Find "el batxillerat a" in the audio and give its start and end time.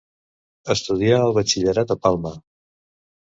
1.25-1.97